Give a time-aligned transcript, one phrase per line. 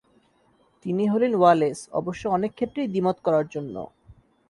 [0.85, 3.75] তিনি হলেন ওয়ালেস, অবশ্য অনেক ক্ষেত্রেই দ্বিমত করার জন্য।